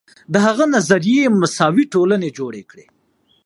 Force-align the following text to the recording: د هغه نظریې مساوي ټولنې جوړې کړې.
د 0.33 0.35
هغه 0.45 0.65
نظریې 0.75 1.23
مساوي 1.41 1.85
ټولنې 1.93 2.29
جوړې 2.37 2.63
کړې. 2.69 2.85